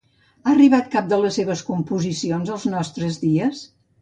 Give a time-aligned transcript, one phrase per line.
[0.45, 3.63] Ha arribat cap de les seves composicions als nostres dies?